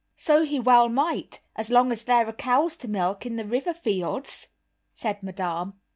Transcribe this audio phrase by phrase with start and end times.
[0.15, 3.71] "So he well might, as long as there are cows to milk in the river
[3.75, 4.47] fields,"
[4.95, 5.79] said Madame.